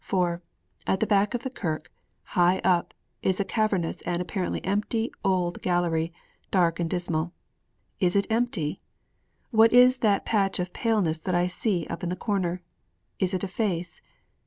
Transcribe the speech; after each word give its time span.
For, 0.03 0.41
at 0.87 0.99
the 0.99 1.05
back 1.05 1.35
of 1.35 1.43
the 1.43 1.51
kirk, 1.51 1.91
high 2.23 2.57
up, 2.63 2.95
is 3.21 3.39
a 3.39 3.45
cavernous 3.45 4.01
and 4.01 4.19
apparently 4.19 4.65
empty 4.65 5.11
old 5.23 5.61
gallery, 5.61 6.11
dark 6.49 6.79
and 6.79 6.89
dismal. 6.89 7.33
Is 7.99 8.15
it 8.15 8.25
empty? 8.27 8.81
What 9.51 9.71
is 9.71 9.97
that 9.97 10.25
patch 10.25 10.57
of 10.57 10.73
paleness 10.73 11.19
that 11.19 11.35
I 11.35 11.45
see 11.45 11.85
up 11.87 12.01
in 12.01 12.09
the 12.09 12.15
corner? 12.15 12.63
Is 13.19 13.35
it 13.35 13.43
a 13.43 13.47
face? 13.47 14.01